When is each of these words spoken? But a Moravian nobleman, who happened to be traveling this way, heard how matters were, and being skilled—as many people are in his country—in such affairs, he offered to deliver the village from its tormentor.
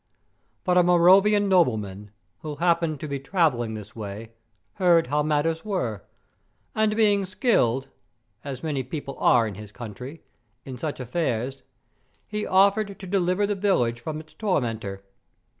But 0.63 0.79
a 0.79 0.83
Moravian 0.83 1.47
nobleman, 1.47 2.09
who 2.39 2.55
happened 2.55 2.99
to 3.01 3.07
be 3.07 3.19
traveling 3.19 3.75
this 3.75 3.95
way, 3.95 4.31
heard 4.81 5.05
how 5.05 5.21
matters 5.21 5.63
were, 5.63 6.01
and 6.73 6.95
being 6.95 7.23
skilled—as 7.23 8.63
many 8.63 8.81
people 8.81 9.15
are 9.19 9.45
in 9.45 9.53
his 9.53 9.71
country—in 9.71 10.79
such 10.79 10.99
affairs, 10.99 11.61
he 12.25 12.47
offered 12.47 12.97
to 12.97 13.05
deliver 13.05 13.45
the 13.45 13.53
village 13.53 14.01
from 14.01 14.19
its 14.19 14.33
tormentor. 14.33 15.03